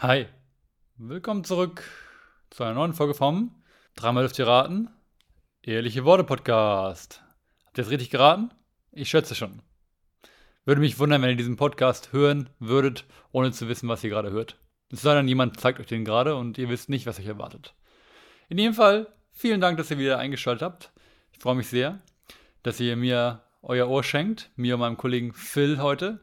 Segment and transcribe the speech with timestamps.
[0.00, 0.26] Hi,
[0.98, 1.82] willkommen zurück
[2.50, 3.54] zu einer neuen Folge vom
[3.94, 4.90] Dreimal dürft ihr raten,
[5.62, 7.22] Ehrliche Worte Podcast.
[7.64, 8.50] Habt ihr es richtig geraten?
[8.92, 9.62] Ich schätze schon.
[10.66, 14.32] Würde mich wundern, wenn ihr diesen Podcast hören würdet, ohne zu wissen, was ihr gerade
[14.32, 14.58] hört.
[14.92, 17.74] Es sei denn, jemand zeigt euch den gerade und ihr wisst nicht, was euch erwartet.
[18.50, 20.92] In jedem Fall, vielen Dank, dass ihr wieder eingeschaltet habt.
[21.32, 22.00] Ich freue mich sehr,
[22.62, 26.20] dass ihr mir euer Ohr schenkt, mir und meinem Kollegen Phil heute.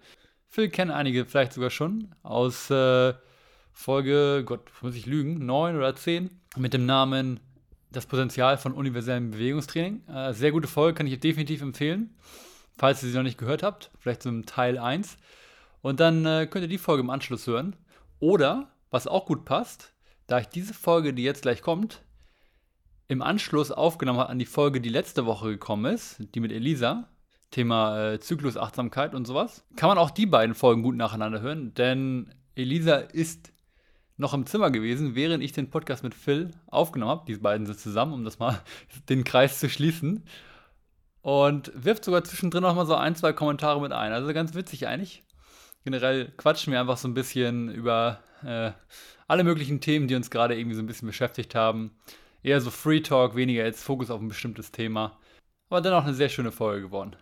[0.47, 3.15] Phil kennen einige vielleicht sogar schon aus äh,
[3.73, 7.39] Folge, Gott, muss ich lügen, 9 oder 10 mit dem Namen
[7.91, 10.07] Das Potenzial von universellem Bewegungstraining.
[10.07, 12.15] Äh, sehr gute Folge, kann ich definitiv empfehlen,
[12.77, 15.17] falls ihr sie noch nicht gehört habt, vielleicht im Teil 1.
[15.81, 17.75] Und dann äh, könnt ihr die Folge im Anschluss hören.
[18.19, 19.93] Oder, was auch gut passt,
[20.27, 22.01] da ich diese Folge, die jetzt gleich kommt,
[23.07, 27.09] im Anschluss aufgenommen habe an die Folge, die letzte Woche gekommen ist, die mit Elisa,
[27.51, 32.33] Thema äh, Zyklusachtsamkeit und sowas, kann man auch die beiden Folgen gut nacheinander hören, denn
[32.55, 33.52] Elisa ist
[34.17, 37.25] noch im Zimmer gewesen, während ich den Podcast mit Phil aufgenommen habe.
[37.27, 38.61] Die beiden sind zusammen, um das mal
[39.09, 40.23] den Kreis zu schließen.
[41.21, 44.11] Und wirft sogar zwischendrin noch mal so ein, zwei Kommentare mit ein.
[44.11, 45.23] Also ganz witzig eigentlich.
[45.85, 48.71] Generell quatschen wir einfach so ein bisschen über äh,
[49.27, 51.91] alle möglichen Themen, die uns gerade irgendwie so ein bisschen beschäftigt haben.
[52.41, 55.17] Eher so Free Talk, weniger jetzt Fokus auf ein bestimmtes Thema.
[55.69, 57.15] Aber dennoch eine sehr schöne Folge geworden.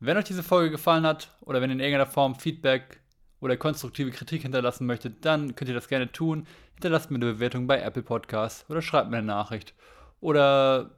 [0.00, 3.00] Wenn euch diese Folge gefallen hat oder wenn ihr in irgendeiner Form Feedback
[3.46, 6.46] oder konstruktive Kritik hinterlassen möchtet, dann könnt ihr das gerne tun.
[6.74, 9.74] Hinterlasst mir eine Bewertung bei Apple Podcasts oder schreibt mir eine Nachricht
[10.20, 10.90] oder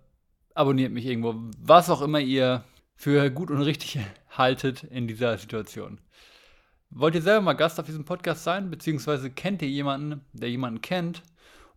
[0.55, 2.65] abonniert mich irgendwo, was auch immer ihr
[2.97, 6.01] für gut und richtig haltet in dieser Situation.
[6.91, 10.81] Wollt ihr selber mal Gast auf diesem Podcast sein, beziehungsweise kennt ihr jemanden, der jemanden
[10.81, 11.23] kennt,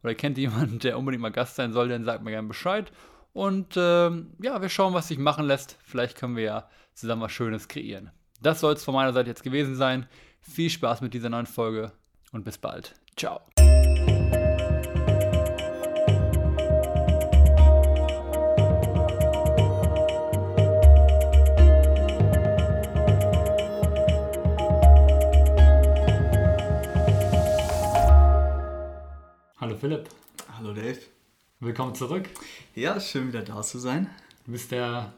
[0.03, 2.91] oder kennt ihr jemanden, der unbedingt mal Gast sein soll, dann sagt mir gerne Bescheid.
[3.33, 5.77] Und ähm, ja, wir schauen, was sich machen lässt.
[5.83, 8.11] Vielleicht können wir ja zusammen was Schönes kreieren.
[8.41, 10.07] Das soll es von meiner Seite jetzt gewesen sein.
[10.41, 11.91] Viel Spaß mit dieser neuen Folge
[12.31, 12.95] und bis bald.
[13.15, 13.41] Ciao.
[29.57, 30.09] Hallo Philipp.
[30.57, 30.99] Hallo Dave.
[31.59, 32.27] Willkommen zurück.
[32.73, 34.09] Ja, schön wieder da zu sein.
[34.45, 35.13] Du bist der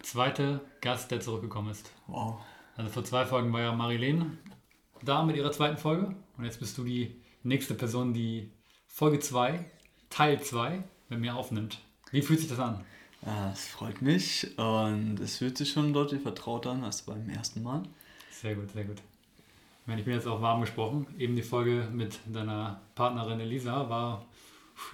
[0.00, 1.90] zweite Gast, der zurückgekommen ist.
[2.06, 2.40] Wow.
[2.76, 4.38] Also vor zwei Folgen war ja Marilene
[5.02, 6.14] da mit ihrer zweiten Folge.
[6.36, 8.50] Und jetzt bist du die nächste Person, die
[8.86, 9.64] Folge 2,
[10.10, 11.78] Teil 2 mit mir aufnimmt.
[12.10, 12.84] Wie fühlt sich das an?
[13.24, 17.62] Ja, es freut mich und es fühlt sich schon deutlich vertrauter an als beim ersten
[17.62, 17.82] Mal.
[18.30, 18.98] Sehr gut, sehr gut.
[19.96, 21.06] Ich bin jetzt auch warm gesprochen.
[21.18, 24.26] Eben die Folge mit deiner Partnerin Elisa war.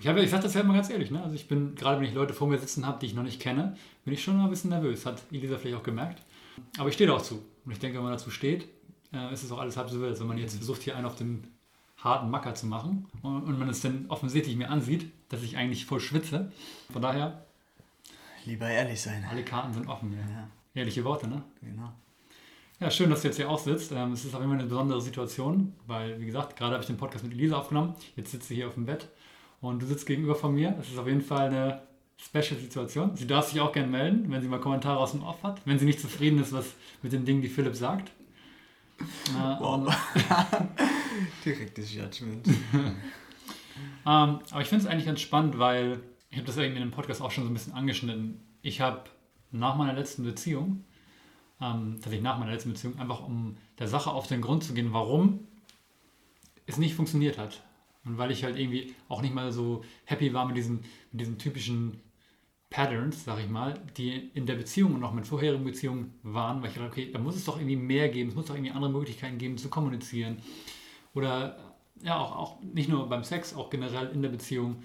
[0.00, 1.22] Ich, habe, ich sage das ja immer ganz ehrlich, ne?
[1.22, 3.40] Also ich bin, gerade wenn ich Leute vor mir sitzen habe, die ich noch nicht
[3.40, 5.04] kenne, bin ich schon mal ein bisschen nervös.
[5.04, 6.22] Hat Elisa vielleicht auch gemerkt.
[6.78, 7.42] Aber ich stehe da auch zu.
[7.64, 8.68] Und ich denke, wenn man dazu steht,
[9.14, 10.10] äh, ist es auch alles halb so wild.
[10.10, 11.46] Also wenn man jetzt versucht, hier einen auf den
[11.98, 15.86] harten Macker zu machen und, und man es dann offensichtlich mir ansieht, dass ich eigentlich
[15.86, 16.52] voll schwitze.
[16.92, 17.44] Von daher.
[18.44, 19.24] Lieber ehrlich sein.
[19.28, 20.12] Alle Karten sind offen.
[20.12, 20.18] Ja.
[20.18, 21.42] Ja, Ehrliche Worte, ne?
[21.62, 21.92] genau.
[22.80, 23.92] Ja, schön, dass du jetzt hier auch sitzt.
[23.92, 26.88] Ähm, es ist auf jeden Fall eine besondere Situation, weil, wie gesagt, gerade habe ich
[26.88, 27.94] den Podcast mit Elisa aufgenommen.
[28.16, 29.08] Jetzt sitzt sie hier auf dem Bett
[29.60, 30.72] und du sitzt gegenüber von mir.
[30.72, 31.82] Das ist auf jeden Fall eine
[32.18, 33.16] Special-Situation.
[33.16, 35.78] Sie darf sich auch gerne melden, wenn sie mal Kommentare aus dem Off hat, wenn
[35.78, 38.10] sie nicht zufrieden ist was mit den Dingen, die Philipp sagt.
[39.00, 39.94] Äh, Wow.
[41.44, 42.46] Direktes Judgment.
[44.06, 46.00] Ähm, aber ich finde es eigentlich ganz spannend, weil
[46.30, 48.40] ich habe das irgendwie in dem Podcast auch schon so ein bisschen angeschnitten.
[48.62, 49.04] Ich habe
[49.50, 50.84] nach meiner letzten Beziehung,
[51.60, 54.92] ähm, tatsächlich nach meiner letzten Beziehung, einfach um der Sache auf den Grund zu gehen,
[54.92, 55.40] warum
[56.66, 57.62] es nicht funktioniert hat.
[58.04, 61.38] Und weil ich halt irgendwie auch nicht mal so happy war mit diesen, mit diesen
[61.38, 62.00] typischen
[62.74, 66.70] Patterns, sag ich mal, die in der Beziehung und auch mit vorherigen Beziehungen waren, weil
[66.70, 68.90] ich dachte, okay, da muss es doch irgendwie mehr geben, es muss doch irgendwie andere
[68.90, 70.38] Möglichkeiten geben zu kommunizieren.
[71.14, 71.56] Oder
[72.02, 74.82] ja, auch, auch nicht nur beim Sex, auch generell in der Beziehung.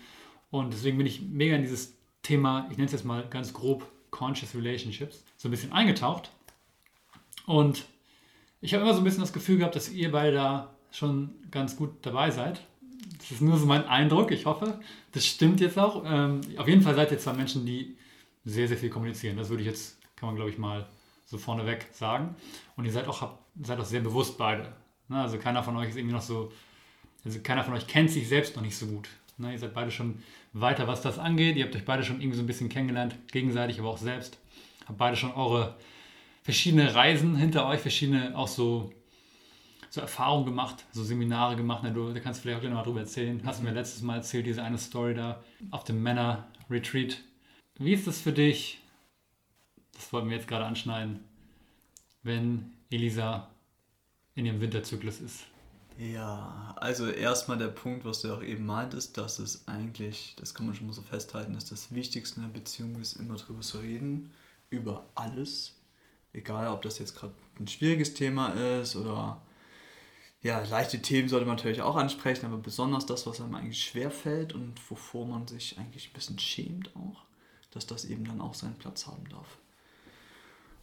[0.51, 3.83] Und deswegen bin ich mega in dieses Thema, ich nenne es jetzt mal ganz grob
[4.11, 6.29] Conscious Relationships, so ein bisschen eingetaucht.
[7.47, 7.85] Und
[8.61, 11.75] ich habe immer so ein bisschen das Gefühl gehabt, dass ihr beide da schon ganz
[11.75, 12.61] gut dabei seid.
[13.17, 14.31] Das ist nur so mein Eindruck.
[14.31, 14.79] Ich hoffe,
[15.11, 16.03] das stimmt jetzt auch.
[16.05, 17.97] Ähm, auf jeden Fall seid ihr zwei Menschen, die
[18.45, 19.37] sehr, sehr viel kommunizieren.
[19.37, 20.87] Das würde ich jetzt, kann man glaube ich mal
[21.25, 22.35] so vorneweg sagen.
[22.75, 24.73] Und ihr seid auch, habt, seid auch sehr bewusst beide.
[25.07, 25.21] Ne?
[25.21, 26.51] Also keiner von euch ist irgendwie noch so,
[27.25, 29.09] also keiner von euch kennt sich selbst noch nicht so gut.
[29.37, 29.51] Ne?
[29.53, 30.21] Ihr seid beide schon
[30.53, 31.55] weiter, was das angeht.
[31.55, 34.37] Ihr habt euch beide schon irgendwie so ein bisschen kennengelernt, gegenseitig, aber auch selbst.
[34.85, 35.75] Habt beide schon eure
[36.43, 38.91] verschiedene Reisen hinter euch, verschiedene auch so
[39.89, 41.81] so Erfahrungen gemacht, so Seminare gemacht.
[41.83, 43.41] Na, du, da kannst du vielleicht auch gleich noch mal drüber erzählen.
[43.45, 47.21] Hast du mir letztes Mal erzählt, diese eine Story da auf dem Männer-Retreat.
[47.77, 48.81] Wie ist das für dich?
[49.93, 51.21] Das wollten wir jetzt gerade anschneiden,
[52.23, 53.49] wenn Elisa
[54.35, 55.45] in ihrem Winterzyklus ist.
[55.97, 60.65] Ja, also erstmal der Punkt, was du auch eben meintest, dass es eigentlich, das kann
[60.65, 63.79] man schon mal so festhalten, dass das Wichtigste in einer Beziehung ist, immer drüber zu
[63.79, 64.31] reden,
[64.69, 65.75] über alles.
[66.31, 69.41] Egal, ob das jetzt gerade ein schwieriges Thema ist oder
[70.41, 74.09] ja, leichte Themen sollte man natürlich auch ansprechen, aber besonders das, was einem eigentlich schwer
[74.09, 77.25] fällt und wovor man sich eigentlich ein bisschen schämt auch,
[77.71, 79.57] dass das eben dann auch seinen Platz haben darf.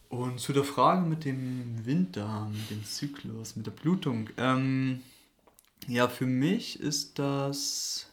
[0.09, 4.29] Und zu der Frage mit dem Winter, mit dem Zyklus, mit der Blutung.
[4.37, 5.03] Ähm,
[5.89, 8.11] ja, für mich ist das.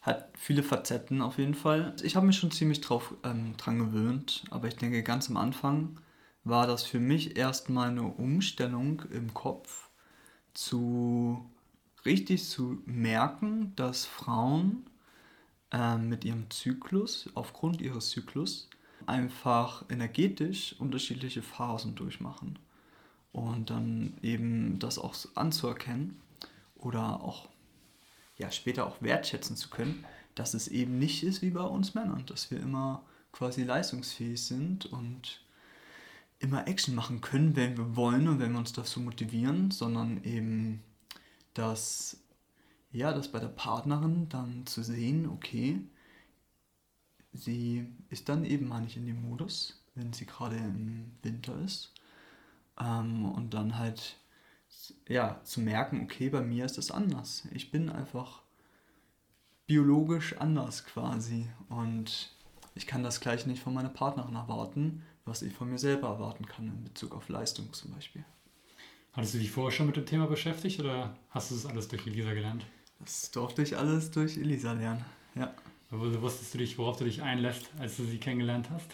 [0.00, 1.96] hat viele Facetten auf jeden Fall.
[2.02, 5.98] Ich habe mich schon ziemlich drauf ähm, dran gewöhnt, aber ich denke, ganz am Anfang
[6.44, 9.88] war das für mich erstmal eine Umstellung im Kopf,
[10.54, 11.44] zu
[12.04, 14.86] richtig zu merken, dass Frauen
[15.72, 18.68] äh, mit ihrem Zyklus, aufgrund ihres Zyklus,
[19.06, 22.58] einfach energetisch unterschiedliche Phasen durchmachen.
[23.32, 26.20] Und dann eben das auch anzuerkennen
[26.76, 27.48] oder auch
[28.36, 30.04] ja, später auch wertschätzen zu können,
[30.34, 33.02] dass es eben nicht ist wie bei uns Männern, dass wir immer
[33.32, 35.40] quasi leistungsfähig sind und
[36.44, 40.82] immer Action machen können, wenn wir wollen und wenn wir uns dazu motivieren, sondern eben,
[41.54, 42.18] dass
[42.92, 45.80] ja, das bei der Partnerin dann zu sehen, okay,
[47.32, 51.92] sie ist dann eben mal nicht in dem Modus, wenn sie gerade im Winter ist.
[52.78, 54.16] Ähm, und dann halt,
[55.08, 57.48] ja, zu merken, okay, bei mir ist das anders.
[57.52, 58.42] Ich bin einfach
[59.66, 61.48] biologisch anders quasi.
[61.68, 62.30] Und
[62.74, 66.46] ich kann das gleich nicht von meiner Partnerin erwarten, was ich von mir selber erwarten
[66.46, 68.24] kann in Bezug auf Leistung zum Beispiel.
[69.12, 72.06] Hattest du dich vorher schon mit dem Thema beschäftigt oder hast du das alles durch
[72.06, 72.66] Elisa gelernt?
[72.98, 75.04] Das durfte ich alles durch Elisa lernen,
[75.34, 75.54] ja.
[75.90, 78.90] Aber wusstest du dich, worauf du dich einlässt, als du sie kennengelernt hast?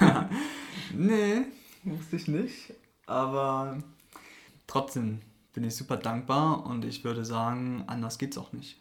[0.94, 1.42] nee,
[1.84, 2.72] wusste ich nicht.
[3.06, 3.82] Aber
[4.66, 5.20] trotzdem
[5.52, 8.80] bin ich super dankbar und ich würde sagen, anders geht's auch nicht.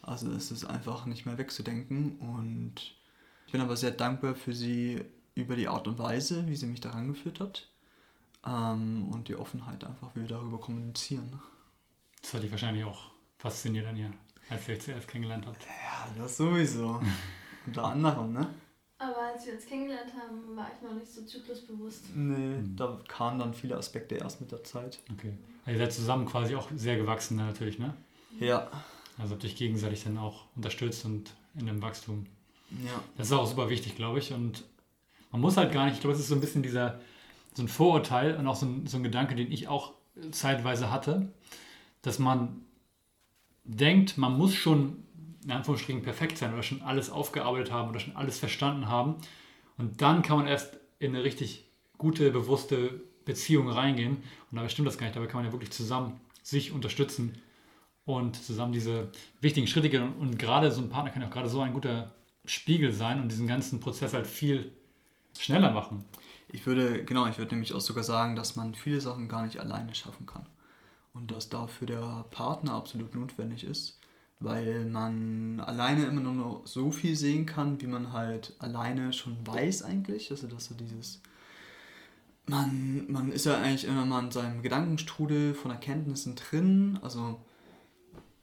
[0.00, 2.74] Also es ist einfach nicht mehr wegzudenken und
[3.46, 5.04] ich bin aber sehr dankbar für sie
[5.36, 7.68] über die Art und Weise, wie sie mich daran geführt hat
[8.44, 11.40] ähm, und die Offenheit einfach, wie wir darüber kommunizieren.
[12.20, 14.10] Das hat dich wahrscheinlich auch fasziniert an ihr
[14.48, 15.62] als ihr euch zuerst kennengelernt habt.
[15.64, 17.00] Ja, das sowieso.
[17.66, 18.46] Unter anderem, ne?
[18.98, 22.04] Aber als wir uns kennengelernt haben, war ich noch nicht so zyklusbewusst.
[22.14, 22.76] Nee, mhm.
[22.76, 25.00] da kamen dann viele Aspekte erst mit der Zeit.
[25.12, 25.36] Okay.
[25.64, 27.94] Also ihr seid zusammen quasi auch sehr gewachsen natürlich, ne?
[28.38, 28.70] Ja.
[29.18, 32.26] Also habt euch gegenseitig dann auch unterstützt und in dem Wachstum.
[32.84, 33.02] Ja.
[33.16, 34.32] Das ist auch super wichtig, glaube ich.
[34.32, 34.64] Und
[35.36, 36.98] man muss halt gar nicht, ich glaube, es ist so ein bisschen dieser,
[37.52, 39.92] so ein Vorurteil und auch so ein, so ein Gedanke, den ich auch
[40.30, 41.30] zeitweise hatte,
[42.00, 42.62] dass man
[43.64, 45.04] denkt, man muss schon
[45.44, 49.16] in Anführungsstrichen perfekt sein oder schon alles aufgearbeitet haben oder schon alles verstanden haben.
[49.76, 51.66] Und dann kann man erst in eine richtig
[51.98, 54.16] gute, bewusste Beziehung reingehen.
[54.50, 55.16] Und dabei stimmt das gar nicht.
[55.16, 57.34] Dabei kann man ja wirklich zusammen sich unterstützen
[58.06, 59.10] und zusammen diese
[59.42, 60.02] wichtigen Schritte gehen.
[60.02, 62.14] Und, und gerade so ein Partner kann auch gerade so ein guter
[62.46, 64.72] Spiegel sein und diesen ganzen Prozess halt viel
[65.42, 66.04] schneller machen.
[66.48, 69.58] Ich würde, genau, ich würde nämlich auch sogar sagen, dass man viele Sachen gar nicht
[69.58, 70.46] alleine schaffen kann.
[71.12, 73.98] Und dass dafür der Partner absolut notwendig ist,
[74.38, 79.82] weil man alleine immer nur so viel sehen kann, wie man halt alleine schon weiß
[79.82, 81.22] eigentlich, also dass so dieses
[82.48, 87.40] man, man ist ja eigentlich immer mal in seinem Gedankenstrudel von Erkenntnissen drin, also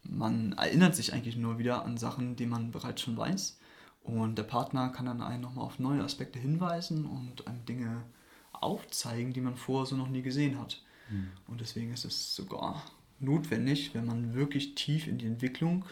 [0.04, 3.60] man erinnert sich eigentlich nur wieder an Sachen, die man bereits schon weiß
[4.04, 8.04] und der Partner kann dann einen nochmal auf neue Aspekte hinweisen und einem Dinge
[8.52, 10.82] aufzeigen, die man vorher so noch nie gesehen hat.
[11.10, 11.32] Mhm.
[11.48, 12.84] Und deswegen ist es sogar
[13.20, 15.86] notwendig, wenn man wirklich tief in die Entwicklung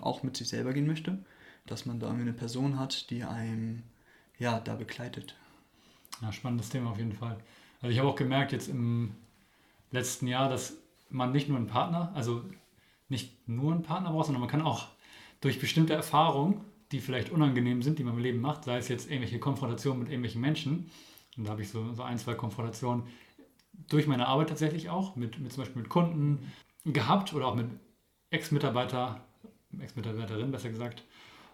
[0.00, 1.18] auch mit sich selber gehen möchte,
[1.66, 3.82] dass man da eine Person hat, die einem
[4.38, 5.34] ja, da begleitet.
[6.22, 7.36] Ja, spannendes Thema auf jeden Fall.
[7.82, 9.14] Also ich habe auch gemerkt jetzt im
[9.90, 10.74] letzten Jahr, dass
[11.10, 12.44] man nicht nur einen Partner, also
[13.08, 14.88] nicht nur einen Partner braucht, sondern man kann auch
[15.40, 16.60] durch bestimmte Erfahrungen,
[16.92, 20.08] die vielleicht unangenehm sind, die man im Leben macht, sei es jetzt irgendwelche Konfrontationen mit
[20.08, 20.90] irgendwelchen Menschen,
[21.36, 23.04] und da habe ich so, so ein, zwei Konfrontationen
[23.88, 26.50] durch meine Arbeit tatsächlich auch, mit, mit zum Beispiel mit Kunden
[26.84, 27.66] gehabt oder auch mit
[28.30, 29.24] Ex-Mitarbeiter,
[29.78, 31.04] Ex-Mitarbeiterin besser gesagt.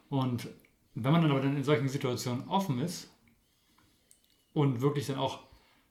[0.09, 0.49] Und
[0.95, 3.11] wenn man dann aber dann in solchen Situationen offen ist
[4.53, 5.41] und wirklich dann auch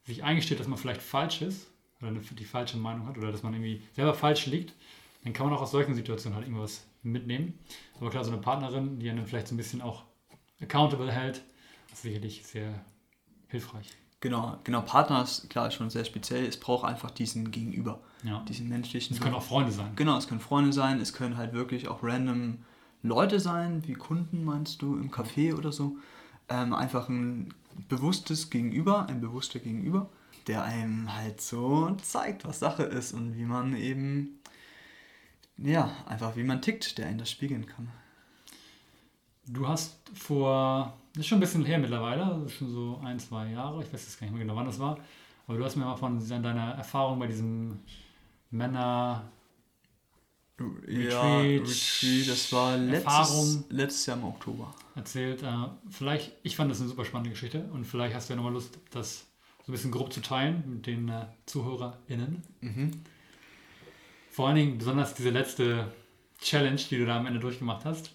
[0.06, 1.68] sich eingesteht, dass man vielleicht falsch ist
[2.02, 4.74] oder die falsche Meinung hat oder dass man irgendwie selber falsch liegt,
[5.24, 7.60] dann kann man auch aus solchen Situationen halt irgendwas mitnehmen.
[8.00, 10.04] Aber klar, so eine Partnerin, die einen vielleicht so ein bisschen auch
[10.62, 11.44] accountable hält,
[11.92, 12.74] ist sicherlich sehr
[13.48, 13.90] hilfreich.
[14.20, 16.46] Genau, genau, Partner ist klar schon sehr speziell.
[16.46, 18.00] Es braucht einfach diesen Gegenüber.
[18.24, 18.42] Ja.
[18.48, 19.16] Diesen menschlichen.
[19.16, 19.92] Es können auch Freunde sein.
[19.98, 22.60] Genau, es können Freunde sein, es können halt wirklich auch random
[23.02, 25.98] Leute sein, wie Kunden meinst du, im Café oder so.
[26.48, 27.54] Ähm, einfach ein
[27.90, 30.10] bewusstes Gegenüber, ein bewusster Gegenüber,
[30.48, 34.40] der einem halt so zeigt, was Sache ist und wie man eben,
[35.64, 37.90] ja, einfach wie man tickt, der einen das spiegeln kann.
[39.46, 43.20] Du hast vor, das ist schon ein bisschen her mittlerweile, das ist schon so ein,
[43.20, 44.98] zwei Jahre, ich weiß jetzt gar nicht mehr genau, wann das war,
[45.48, 47.80] aber du hast mir mal von deiner Erfahrung bei diesem
[48.52, 49.30] Männer
[50.88, 54.74] ja, Retreat, das war letztes, letztes Jahr im Oktober.
[54.96, 58.38] Erzählt, äh, vielleicht, ich fand das eine super spannende Geschichte und vielleicht hast du ja
[58.38, 59.26] nochmal Lust, das
[59.66, 62.44] so ein bisschen grob zu teilen mit den äh, ZuhörerInnen.
[62.62, 62.92] Mhm.
[64.34, 65.94] Vor allen Dingen besonders diese letzte
[66.40, 68.12] Challenge, die du da am Ende durchgemacht hast.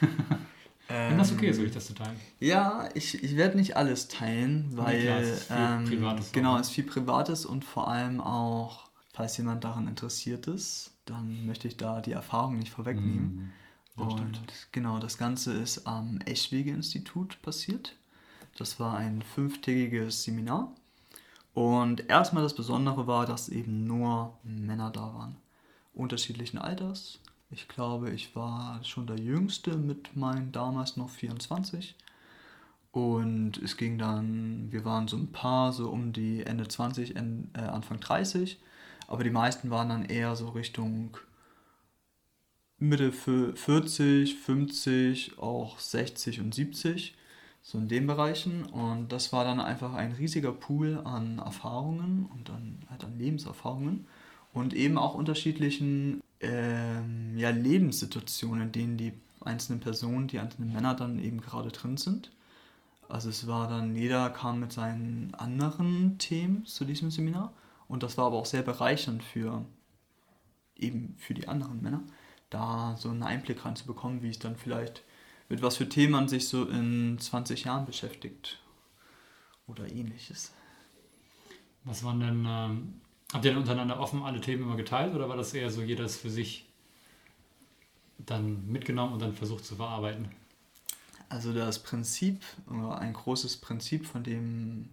[0.88, 2.18] Wenn das okay ist, würde ich das zu teilen.
[2.40, 6.56] Ja, ich, ich werde nicht alles teilen, weil klar, es ist viel ähm, Privates genau,
[6.56, 11.68] es ist viel Privates und vor allem auch, falls jemand daran interessiert ist, dann möchte
[11.68, 13.52] ich da die Erfahrung nicht vorwegnehmen.
[13.96, 14.02] Mhm.
[14.02, 14.68] Und stimmt.
[14.72, 17.94] genau, das Ganze ist am Eschwege-Institut passiert.
[18.56, 20.72] Das war ein fünftägiges Seminar.
[21.52, 25.36] Und erstmal das Besondere war, dass eben nur Männer da waren.
[25.98, 27.20] Unterschiedlichen Alters.
[27.50, 31.96] Ich glaube, ich war schon der Jüngste mit meinen damals noch 24.
[32.92, 37.20] Und es ging dann, wir waren so ein paar, so um die Ende 20, äh,
[37.58, 38.58] Anfang 30.
[39.06, 41.16] Aber die meisten waren dann eher so Richtung
[42.78, 47.16] Mitte 40, 50, auch 60 und 70,
[47.62, 48.64] so in den Bereichen.
[48.66, 54.06] Und das war dann einfach ein riesiger Pool an Erfahrungen und dann halt an Lebenserfahrungen
[54.52, 60.94] und eben auch unterschiedlichen ähm, ja, Lebenssituationen, in denen die einzelnen Personen, die einzelnen Männer
[60.94, 62.30] dann eben gerade drin sind.
[63.08, 67.52] Also es war dann, jeder kam mit seinen anderen Themen zu diesem Seminar
[67.86, 69.64] und das war aber auch sehr bereichernd für
[70.78, 72.02] eben für die anderen Männer,
[72.50, 75.02] da so einen Einblick reinzubekommen, wie es dann vielleicht,
[75.48, 78.60] mit was für Themen man sich so in 20 Jahren beschäftigt
[79.66, 80.52] oder ähnliches.
[81.84, 83.00] Was waren denn, ähm,
[83.32, 86.16] habt ihr denn untereinander offen alle Themen immer geteilt oder war das eher so jedes
[86.16, 86.66] für sich
[88.18, 90.30] dann mitgenommen und dann versucht zu verarbeiten?
[91.28, 94.88] Also das Prinzip, ein großes Prinzip von dem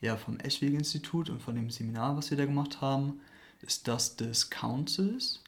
[0.00, 3.20] ja, vom Eschwege-Institut und von dem Seminar, was wir da gemacht haben,
[3.60, 5.42] ist das des Councils.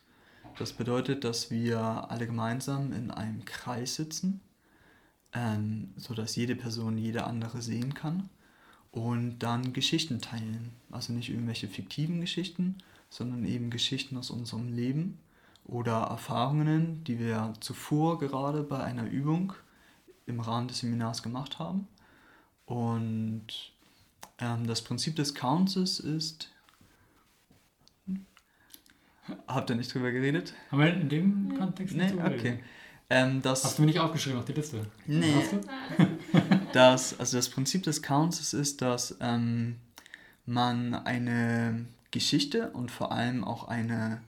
[0.59, 4.41] Das bedeutet, dass wir alle gemeinsam in einem Kreis sitzen,
[5.33, 8.29] ähm, sodass jede Person jede andere sehen kann
[8.93, 10.71] und dann Geschichten teilen.
[10.91, 15.19] Also nicht irgendwelche fiktiven Geschichten, sondern eben Geschichten aus unserem Leben
[15.65, 19.55] oder Erfahrungen, die wir zuvor gerade bei einer Übung
[20.27, 21.89] im Rahmen des Seminars gemacht haben.
[22.67, 23.73] Und
[24.39, 26.51] ähm, das Prinzip des Counts ist.
[29.47, 30.53] Habt ihr nicht drüber geredet?
[30.71, 32.59] Haben wir in dem Kontext nicht nee, okay.
[33.09, 34.87] Ähm, das, Hast du mir nicht aufgeschrieben auf die Liste?
[35.07, 35.35] Nee.
[36.73, 39.77] das, also das Prinzip des Counts ist, dass ähm,
[40.47, 44.23] man eine Geschichte und vor allem auch eine,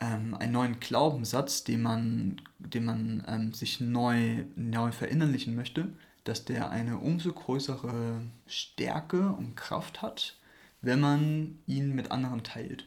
[0.00, 5.88] ähm, einen neuen Glaubenssatz, den man, den man ähm, sich neu, neu verinnerlichen möchte,
[6.24, 10.36] dass der eine umso größere Stärke und Kraft hat,
[10.82, 12.86] wenn man ihn mit anderen teilt.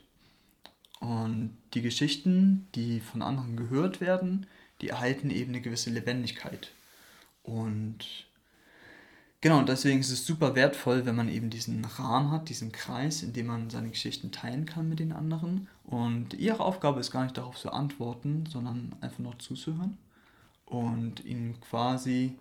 [0.99, 4.45] Und die Geschichten, die von anderen gehört werden,
[4.81, 6.71] die erhalten eben eine gewisse Lebendigkeit.
[7.51, 7.99] Und
[9.41, 13.33] genau, deswegen ist es super wertvoll, wenn man eben diesen Rahmen hat, diesen Kreis, in
[13.33, 15.67] dem man seine Geschichten teilen kann mit den anderen.
[15.83, 19.97] Und ihre Aufgabe ist gar nicht darauf zu antworten, sondern einfach noch zuzuhören
[20.65, 22.37] und ihnen quasi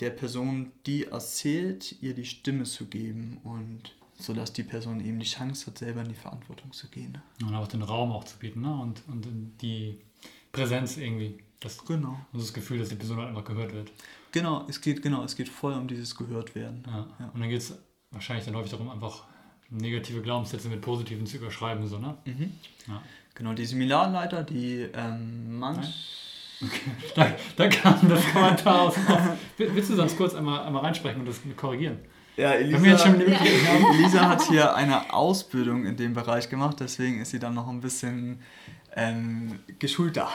[0.00, 5.18] der Person, die erzählt, ihr die Stimme zu geben und so dass die Person eben
[5.18, 7.18] die Chance hat, selber in die Verantwortung zu gehen.
[7.42, 8.74] Und auch den Raum auch zu bieten ne?
[8.74, 9.26] und, und
[9.60, 9.98] die
[10.52, 11.38] Präsenz irgendwie.
[11.60, 12.18] Das, genau.
[12.32, 13.90] Und das Gefühl, dass die Person halt einfach gehört wird.
[14.32, 16.82] Genau, es geht, genau, es geht voll um dieses gehört werden.
[16.86, 17.06] Ja.
[17.18, 17.30] ja.
[17.32, 17.74] Und dann geht es
[18.10, 19.24] wahrscheinlich dann häufig darum, einfach
[19.70, 21.86] negative Glaubenssätze mit positiven zu überschreiben.
[21.86, 22.16] So, ne?
[22.24, 22.52] Mhm.
[22.86, 23.02] Ja.
[23.34, 26.22] Genau, die Seminarleiter, die ähm, manch.
[26.62, 26.90] Okay.
[27.14, 28.94] Da, da, kam das Kommentar aus.
[29.58, 31.98] Willst du sonst kurz einmal, einmal reinsprechen und das korrigieren?
[32.36, 33.14] Ja, Elisa.
[33.94, 37.80] Elisa hat hier eine Ausbildung in dem Bereich gemacht, deswegen ist sie dann noch ein
[37.80, 38.40] bisschen
[38.94, 40.28] ähm, geschulter.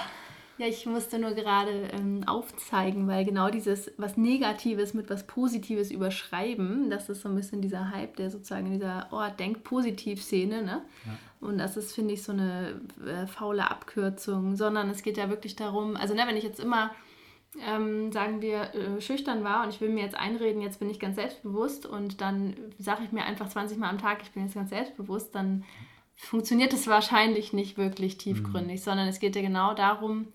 [0.61, 5.89] Ja, ich musste nur gerade ähm, aufzeigen, weil genau dieses was Negatives mit was Positives
[5.89, 10.83] überschreiben, das ist so ein bisschen dieser Hype, der sozusagen in dieser Oh, Denk-Positiv-Szene, ne?
[11.03, 11.47] Ja.
[11.47, 15.55] Und das ist, finde ich, so eine äh, faule Abkürzung, sondern es geht ja wirklich
[15.55, 16.91] darum, also ne, wenn ich jetzt immer,
[17.67, 20.99] ähm, sagen wir, äh, schüchtern war und ich will mir jetzt einreden, jetzt bin ich
[20.99, 24.53] ganz selbstbewusst und dann sage ich mir einfach 20 Mal am Tag, ich bin jetzt
[24.53, 25.63] ganz selbstbewusst, dann
[26.15, 28.83] funktioniert es wahrscheinlich nicht wirklich tiefgründig, mhm.
[28.83, 30.27] sondern es geht ja genau darum,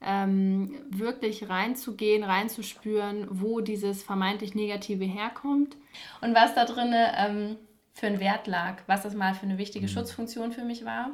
[0.00, 5.76] ähm, wirklich reinzugehen, reinzuspüren, wo dieses vermeintlich Negative herkommt
[6.20, 7.56] und was da drin ähm,
[7.94, 9.90] für einen Wert lag, was das mal für eine wichtige mhm.
[9.90, 11.10] Schutzfunktion für mich war.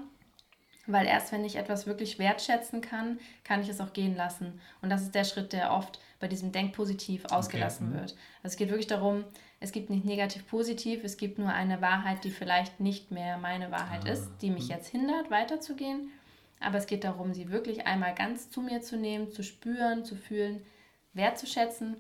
[0.87, 4.61] Weil erst wenn ich etwas wirklich wertschätzen kann, kann ich es auch gehen lassen.
[4.83, 7.97] Und das ist der Schritt, der oft bei diesem Denkpositiv ausgelassen okay.
[7.97, 8.01] Mhm.
[8.01, 8.11] wird.
[8.43, 9.25] Also es geht wirklich darum,
[9.61, 14.07] es gibt nicht negativ-positiv, es gibt nur eine Wahrheit, die vielleicht nicht mehr meine Wahrheit
[14.07, 14.13] ah.
[14.13, 14.71] ist, die mich mhm.
[14.71, 16.11] jetzt hindert, weiterzugehen.
[16.61, 20.17] Aber es geht darum, sie wirklich einmal ganz zu mir zu nehmen, zu spüren, zu
[20.17, 20.63] fühlen,
[21.13, 21.97] wertzuschätzen.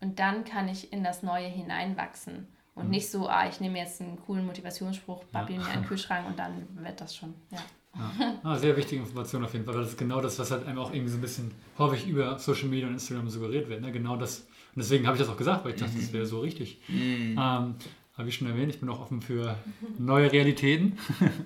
[0.00, 2.48] Und dann kann ich in das Neue hineinwachsen.
[2.74, 2.90] Und mhm.
[2.90, 5.62] nicht so, ah, ich nehme jetzt einen coolen Motivationsspruch, babbel ja.
[5.62, 7.34] mir einen Kühlschrank und dann wird das schon.
[7.50, 7.58] Ja.
[7.94, 8.38] Ja.
[8.42, 10.78] Ah, sehr wichtige Information auf jeden Fall, weil das ist genau das, was halt einem
[10.78, 13.82] auch irgendwie so ein bisschen häufig über Social Media und Instagram suggeriert wird.
[13.82, 13.92] Ne?
[13.92, 14.40] Genau das.
[14.40, 16.00] Und deswegen habe ich das auch gesagt, weil ich dachte, mhm.
[16.00, 16.80] das wäre so richtig.
[16.88, 17.38] Mhm.
[17.38, 17.74] Ähm,
[18.16, 19.56] habe ich schon erwähnt, ich bin auch offen für
[19.98, 20.98] neue Realitäten.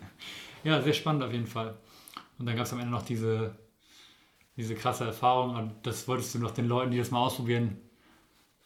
[0.65, 1.75] ja, sehr spannend auf jeden Fall.
[2.39, 3.57] Und dann gab es am Ende noch diese,
[4.57, 7.79] diese krasse Erfahrung und das wolltest du noch den Leuten, die das mal ausprobieren,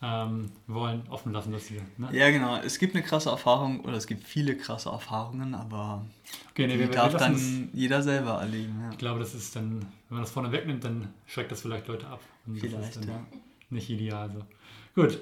[0.02, 1.80] ähm, wollen, offen lassen, dass sie.
[1.98, 2.08] Ne?
[2.12, 2.56] Ja, genau.
[2.56, 6.06] Es gibt eine krasse Erfahrung oder es gibt viele krasse Erfahrungen, aber
[6.50, 8.80] okay, nee, die wir, darf wir dann jeder selber erleben.
[8.82, 8.90] Ja.
[8.92, 12.06] Ich glaube, das ist dann, wenn man das vorne wegnimmt, dann schreckt das vielleicht Leute
[12.06, 12.20] ab.
[12.46, 13.26] Und vielleicht, ja.
[13.68, 14.30] Nicht ideal.
[14.32, 15.02] So.
[15.02, 15.20] Gut.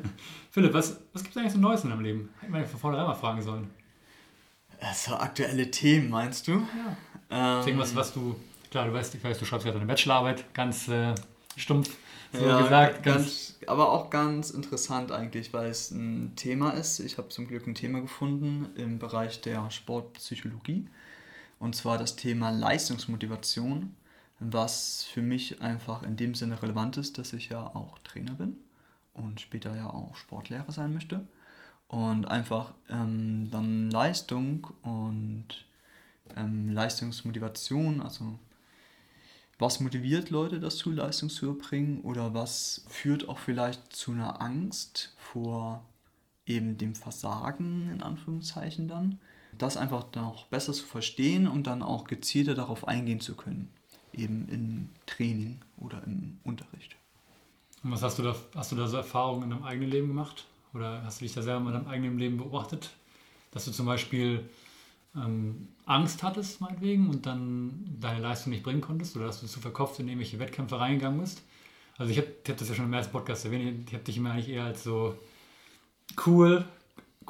[0.50, 2.28] Philipp, was, was gibt es eigentlich so Neues in deinem Leben?
[2.40, 3.70] Hätten wir von vornherein mal fragen sollen.
[4.94, 6.52] So aktuelle Themen, meinst du?
[6.52, 6.96] Ja.
[7.30, 8.36] Ähm, Irgendwas, was du,
[8.70, 11.14] klar, du weißt, ich weiß, du schreibst ja deine Bachelorarbeit ganz äh,
[11.56, 11.90] stumpf
[12.32, 13.02] so ja, gesagt.
[13.02, 17.00] Ganz, aber auch ganz interessant eigentlich, weil es ein Thema ist.
[17.00, 20.88] Ich habe zum Glück ein Thema gefunden im Bereich der Sportpsychologie.
[21.58, 23.94] Und zwar das Thema Leistungsmotivation,
[24.40, 28.56] was für mich einfach in dem Sinne relevant ist, dass ich ja auch Trainer bin
[29.14, 31.26] und später ja auch Sportlehrer sein möchte.
[31.88, 35.65] Und einfach ähm, dann Leistung und
[36.36, 38.38] ähm, Leistungsmotivation, also
[39.58, 45.14] was motiviert Leute dazu, Leistung zu erbringen oder was führt auch vielleicht zu einer Angst
[45.16, 45.84] vor
[46.46, 49.18] eben dem Versagen in Anführungszeichen dann.
[49.56, 53.70] Das einfach noch besser zu verstehen und dann auch gezielter darauf eingehen zu können,
[54.12, 56.96] eben im Training oder im Unterricht.
[57.82, 60.46] Und was hast du da, hast du da so Erfahrungen in deinem eigenen Leben gemacht?
[60.74, 62.90] Oder hast du dich da selber in deinem eigenen Leben beobachtet?
[63.52, 64.46] Dass du zum Beispiel
[65.16, 69.60] ähm, Angst hattest, meinetwegen, und dann deine Leistung nicht bringen konntest oder dass du zu
[69.60, 71.42] verkopft in irgendwelche Wettkämpfe reingegangen bist.
[71.98, 74.32] Also ich habe hab das ja schon im ersten Podcast erwähnt, ich habe dich immer
[74.32, 75.16] eigentlich eher als so
[76.26, 76.64] cool,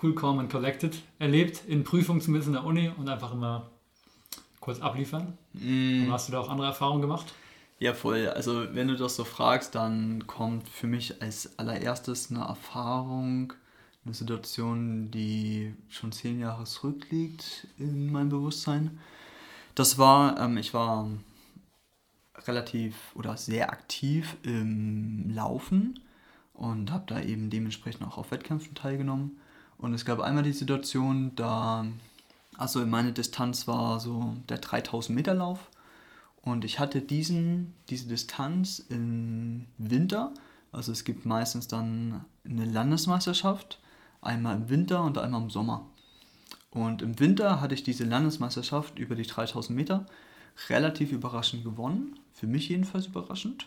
[0.02, 3.70] cool, calm and collected erlebt, in Prüfungen zumindest in der Uni und einfach immer
[4.60, 5.38] kurz abliefern.
[5.52, 6.04] Mm.
[6.04, 7.32] Und hast du da auch andere Erfahrungen gemacht?
[7.78, 8.28] Ja, voll.
[8.28, 13.52] Also wenn du das so fragst, dann kommt für mich als allererstes eine Erfahrung,
[14.06, 18.98] eine Situation, die schon zehn Jahre zurückliegt in meinem Bewusstsein.
[19.74, 21.10] Das war, ähm, ich war
[22.46, 26.00] relativ oder sehr aktiv im Laufen
[26.54, 29.38] und habe da eben dementsprechend auch auf Wettkämpfen teilgenommen.
[29.76, 31.84] Und es gab einmal die Situation, da,
[32.56, 35.68] also meine Distanz war so der 3000 Meter Lauf
[36.42, 40.32] und ich hatte diesen, diese Distanz im Winter.
[40.70, 43.80] Also es gibt meistens dann eine Landesmeisterschaft
[44.26, 45.86] einmal im Winter und einmal im Sommer.
[46.70, 50.06] Und im Winter hatte ich diese Landesmeisterschaft über die 3000 Meter
[50.68, 53.66] relativ überraschend gewonnen, für mich jedenfalls überraschend.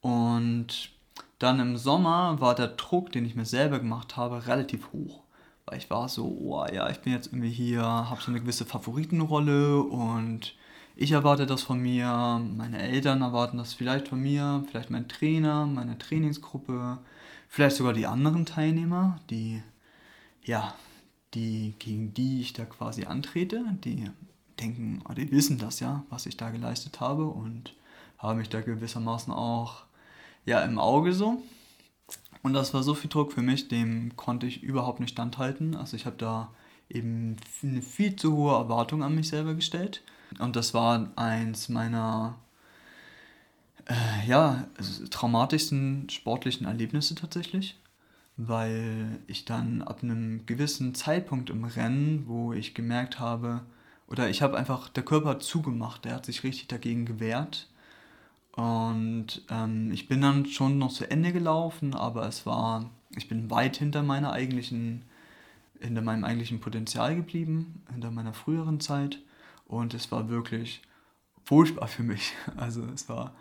[0.00, 0.90] Und
[1.38, 5.22] dann im Sommer war der Druck, den ich mir selber gemacht habe, relativ hoch.
[5.66, 8.64] Weil ich war so, oh ja, ich bin jetzt irgendwie hier, habe so eine gewisse
[8.64, 10.54] Favoritenrolle und
[10.96, 15.66] ich erwarte das von mir, meine Eltern erwarten das vielleicht von mir, vielleicht mein Trainer,
[15.66, 16.98] meine Trainingsgruppe,
[17.48, 19.62] vielleicht sogar die anderen Teilnehmer, die,
[20.44, 20.74] ja,
[21.34, 24.10] die, gegen die ich da quasi antrete, die
[24.60, 27.74] denken, oder die wissen das ja, was ich da geleistet habe und
[28.18, 29.84] haben mich da gewissermaßen auch
[30.44, 31.42] ja, im Auge so.
[32.42, 35.74] Und das war so viel Druck für mich, dem konnte ich überhaupt nicht standhalten.
[35.74, 36.50] Also ich habe da
[36.88, 40.02] eben eine viel zu hohe Erwartung an mich selber gestellt.
[40.38, 42.36] Und das war eins meiner
[43.88, 44.68] äh, ja,
[45.10, 47.78] traumatischsten sportlichen Erlebnisse tatsächlich,
[48.36, 53.62] weil ich dann ab einem gewissen Zeitpunkt im Rennen, wo ich gemerkt habe,
[54.06, 57.68] oder ich habe einfach, der Körper hat zugemacht, der hat sich richtig dagegen gewehrt.
[58.52, 63.50] Und ähm, ich bin dann schon noch zu Ende gelaufen, aber es war, ich bin
[63.50, 65.04] weit hinter meiner eigentlichen,
[65.78, 69.20] hinter meinem eigentlichen Potenzial geblieben, hinter meiner früheren Zeit.
[69.66, 70.82] Und es war wirklich
[71.44, 72.32] furchtbar für mich.
[72.56, 73.34] Also es war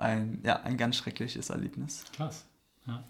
[0.00, 2.04] ein, ja, ein ganz schreckliches Erlebnis.
[2.14, 2.46] Krass.
[2.86, 3.04] Ja.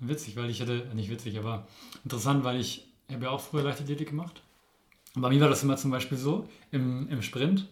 [0.00, 1.66] Witzig, weil ich hatte, nicht witzig, aber
[2.02, 4.42] interessant, weil ich habe ja auch früher Leichtathletik gemacht.
[5.14, 7.68] Und bei mir war das immer zum Beispiel so, im, im Sprint,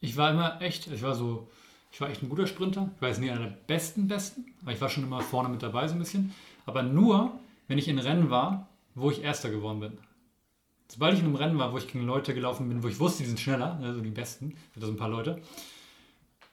[0.00, 1.48] ich war immer echt, ich war so,
[1.92, 2.90] ich war echt ein guter Sprinter.
[2.96, 5.86] Ich jetzt nicht einer der besten, besten, aber ich war schon immer vorne mit dabei
[5.88, 6.34] so ein bisschen.
[6.66, 9.98] Aber nur, wenn ich in Rennen war, wo ich Erster geworden bin.
[10.88, 13.22] Sobald ich in einem Rennen war, wo ich gegen Leute gelaufen bin, wo ich wusste,
[13.22, 15.40] die sind schneller, also die Besten, sind ein paar Leute,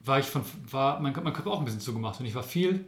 [0.08, 2.86] war ich von, war mein, mein Körper auch ein bisschen zugemacht und ich war viel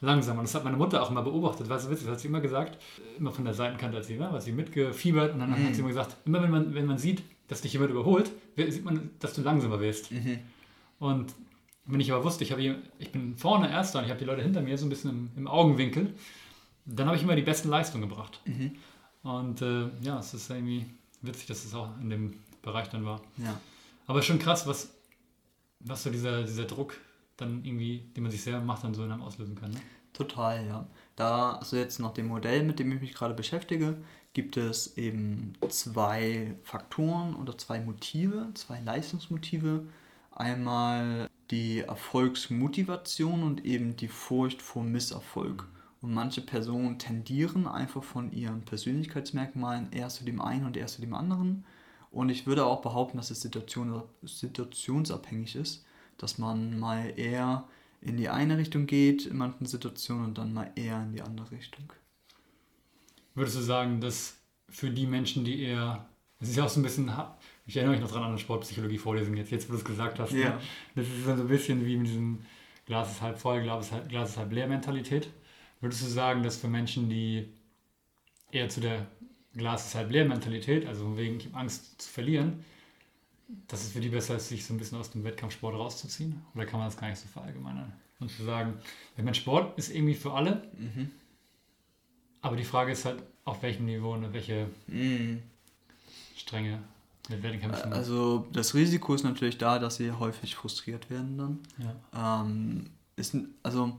[0.00, 0.40] langsamer.
[0.40, 1.68] Und das hat meine Mutter auch immer beobachtet.
[1.68, 2.78] Weißt du, witzig, das hat sie immer gesagt,
[3.18, 5.66] immer von der Seitenkante hat sie immer, was sie mitgefiebert und dann mhm.
[5.66, 8.84] hat sie immer gesagt, immer wenn man, wenn man sieht, dass dich jemand überholt, sieht
[8.84, 10.12] man, dass du langsamer wirst.
[10.12, 10.38] Mhm.
[10.98, 11.34] Und
[11.86, 14.42] wenn ich aber wusste, ich, habe, ich bin vorne Erster und ich habe die Leute
[14.42, 16.14] hinter mir so ein bisschen im, im Augenwinkel,
[16.86, 18.40] dann habe ich immer die besten Leistungen gebracht.
[18.44, 18.72] Mhm.
[19.22, 20.86] Und äh, ja, es ist irgendwie
[21.22, 23.20] witzig, dass es auch in dem Bereich dann war.
[23.38, 23.58] Ja.
[24.06, 24.94] Aber schon krass, was,
[25.84, 26.94] was so dieser, dieser Druck
[27.36, 29.70] dann irgendwie, den man sich selber macht, dann so in einem auslösen kann.
[29.70, 29.80] Ne?
[30.12, 30.86] Total, ja.
[31.16, 33.96] Da, also jetzt nach dem Modell, mit dem ich mich gerade beschäftige,
[34.32, 39.86] gibt es eben zwei Faktoren oder zwei Motive, zwei Leistungsmotive.
[40.32, 45.66] Einmal die Erfolgsmotivation und eben die Furcht vor Misserfolg.
[46.00, 51.00] Und manche Personen tendieren einfach von ihren Persönlichkeitsmerkmalen eher zu dem einen und eher zu
[51.00, 51.64] dem anderen.
[52.14, 55.84] Und ich würde auch behaupten, dass es situation, situationsabhängig ist,
[56.16, 57.64] dass man mal eher
[58.00, 61.50] in die eine Richtung geht in manchen Situationen und dann mal eher in die andere
[61.50, 61.92] Richtung.
[63.34, 64.36] Würdest du sagen, dass
[64.68, 66.06] für die Menschen, die eher,
[66.38, 67.10] es ist ja auch so ein bisschen,
[67.66, 70.32] ich erinnere mich noch dran an eine Sportpsychologie-Vorlesung jetzt, jetzt wo du es gesagt hast,
[70.32, 70.50] ja.
[70.50, 70.60] ne?
[70.94, 72.44] das ist so ein bisschen wie mit diesem
[72.86, 75.30] Glas ist halb voll, Glas ist halb, Glas ist halb leer Mentalität.
[75.80, 77.48] Würdest du sagen, dass für Menschen, die
[78.52, 79.06] eher zu der
[79.56, 82.64] Glas ist halb leer Mentalität, also wegen Angst zu verlieren,
[83.68, 86.42] dass es für die besser ist, sich so ein bisschen aus dem Wettkampfsport rauszuziehen?
[86.54, 87.92] Oder kann man das gar nicht so verallgemeinern?
[88.20, 88.74] Und zu sagen,
[89.16, 91.10] ich meine, Sport ist irgendwie für alle, mhm.
[92.40, 95.42] aber die Frage ist halt, auf welchem Niveau und welche mhm.
[96.36, 96.82] Stränge
[97.28, 97.92] mit Wettkämpfen.
[97.92, 101.58] Also das Risiko ist natürlich da, dass sie häufig frustriert werden dann.
[102.12, 102.42] Ja.
[102.42, 102.86] Ähm,
[103.16, 103.96] ist, also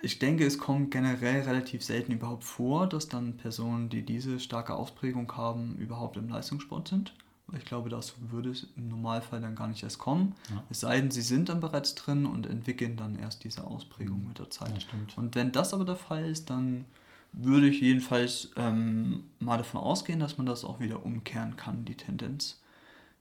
[0.00, 4.74] ich denke, es kommt generell relativ selten überhaupt vor, dass dann Personen, die diese starke
[4.74, 7.12] Ausprägung haben, überhaupt im Leistungssport sind.
[7.56, 10.34] Ich glaube, das würde es im Normalfall dann gar nicht erst kommen.
[10.50, 10.62] Ja.
[10.68, 14.28] Es sei denn, sie sind dann bereits drin und entwickeln dann erst diese Ausprägung mhm.
[14.28, 14.86] mit der Zeit.
[14.92, 16.84] Ja, und wenn das aber der Fall ist, dann
[17.32, 21.96] würde ich jedenfalls ähm, mal davon ausgehen, dass man das auch wieder umkehren kann, die
[21.96, 22.60] Tendenz.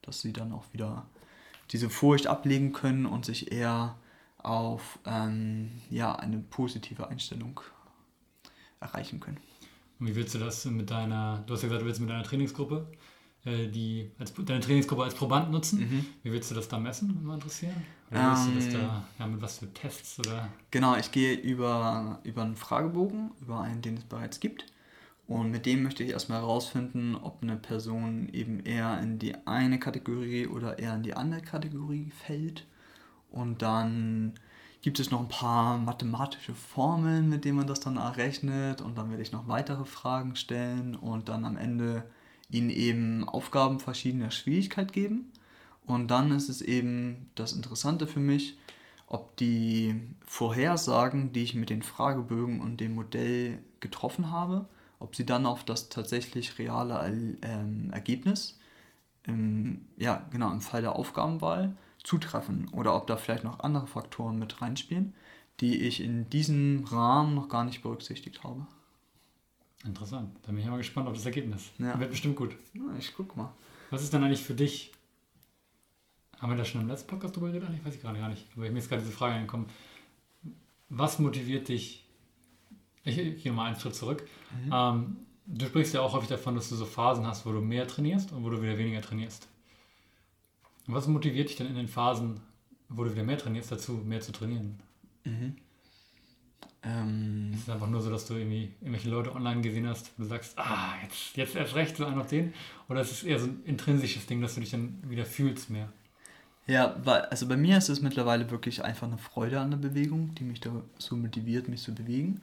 [0.02, 1.06] Dass sie dann auch wieder
[1.72, 3.96] diese Furcht ablegen können und sich eher
[4.48, 7.60] auf ähm, ja, eine positive Einstellung
[8.80, 9.40] erreichen können.
[10.00, 12.24] Und wie willst du das mit deiner, du hast ja gesagt, du willst mit deiner
[12.24, 12.88] Trainingsgruppe
[13.48, 15.80] äh, die als, deine Trainingsgruppe als Proband nutzen.
[15.80, 16.06] Mhm.
[16.24, 17.74] Wie willst du das da messen, wenn man interessiert?
[18.12, 19.04] Oder willst du das da, ähm.
[19.20, 20.50] ja, mit was für Tests oder?
[20.72, 24.66] Genau, ich gehe über, über einen Fragebogen, über einen, den es bereits gibt.
[25.28, 29.78] Und mit dem möchte ich erstmal herausfinden, ob eine Person eben eher in die eine
[29.80, 32.66] Kategorie oder eher in die andere Kategorie fällt.
[33.38, 34.34] Und dann
[34.82, 38.82] gibt es noch ein paar mathematische Formeln, mit denen man das dann errechnet.
[38.82, 42.10] Und dann werde ich noch weitere Fragen stellen und dann am Ende
[42.50, 45.32] ihnen eben Aufgaben verschiedener Schwierigkeit geben.
[45.86, 48.58] Und dann ist es eben das Interessante für mich,
[49.06, 49.96] ob die
[50.26, 54.68] Vorhersagen, die ich mit den Fragebögen und dem Modell getroffen habe,
[55.00, 58.60] ob sie dann auf das tatsächlich reale ähm, Ergebnis,
[59.26, 61.76] im, ja genau im Fall der Aufgabenwahl,
[62.08, 65.14] zutreffen oder ob da vielleicht noch andere Faktoren mit reinspielen,
[65.60, 68.66] die ich in diesem Rahmen noch gar nicht berücksichtigt habe.
[69.84, 70.34] Interessant.
[70.44, 71.70] Da bin ich mal gespannt auf das Ergebnis.
[71.78, 72.00] Ja.
[72.00, 72.56] Wird bestimmt gut.
[72.74, 73.54] Ja, ich guck mal.
[73.90, 74.94] Was ist dann eigentlich für dich?
[76.40, 77.70] Haben wir da schon im letzten Podcast drüber geredet?
[77.76, 78.46] Ich weiß ich gerade gar nicht.
[78.56, 79.68] Aber mir ist gerade diese Frage angekommen.
[80.88, 82.06] Was motiviert dich?
[83.04, 84.26] Ich, ich gehe mal einen Schritt zurück.
[84.64, 84.72] Mhm.
[84.74, 87.86] Ähm, du sprichst ja auch häufig davon, dass du so Phasen hast, wo du mehr
[87.86, 89.48] trainierst und wo du wieder weniger trainierst.
[90.88, 92.40] Was motiviert dich denn in den Phasen,
[92.90, 94.80] wo du wieder mehr trainierst, dazu, mehr zu trainieren?
[95.26, 95.56] Mhm.
[96.84, 100.24] Ähm, es ist einfach nur so, dass du irgendwie irgendwelche Leute online gesehen hast, und
[100.24, 102.54] du sagst, ah, jetzt, jetzt erst recht, so einen auf den.
[102.88, 105.92] Oder ist es eher so ein intrinsisches Ding, dass du dich dann wieder fühlst mehr?
[106.68, 110.44] Ja, also bei mir ist es mittlerweile wirklich einfach eine Freude an der Bewegung, die
[110.44, 112.42] mich da so motiviert, mich zu bewegen.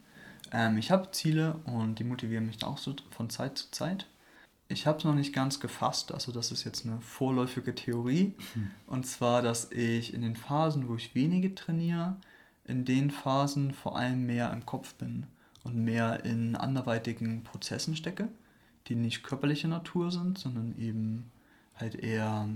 [0.52, 4.06] Ähm, ich habe Ziele und die motivieren mich auch so von Zeit zu Zeit.
[4.68, 8.34] Ich habe es noch nicht ganz gefasst, also das ist jetzt eine vorläufige Theorie.
[8.54, 8.70] Hm.
[8.86, 12.16] Und zwar, dass ich in den Phasen, wo ich wenige trainiere,
[12.64, 15.26] in den Phasen vor allem mehr im Kopf bin
[15.64, 18.28] und mehr in anderweitigen Prozessen stecke,
[18.86, 21.30] die nicht körperlicher Natur sind, sondern eben
[21.74, 22.48] halt eher,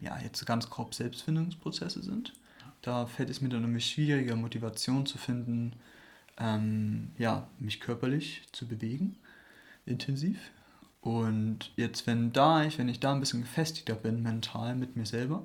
[0.00, 2.34] ja, jetzt ganz grob Selbstfindungsprozesse sind.
[2.82, 5.72] Da fällt es mir dann nämlich schwieriger, Motivation zu finden,
[6.38, 9.16] ähm, ja, mich körperlich zu bewegen,
[9.86, 10.38] intensiv.
[11.04, 15.04] Und jetzt, wenn da ich, wenn ich da ein bisschen gefestigter bin, mental mit mir
[15.04, 15.42] selber,